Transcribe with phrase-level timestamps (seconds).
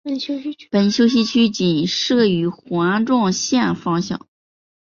[0.03, 0.39] 本休
[1.07, 4.25] 息区仅设于环状线方向。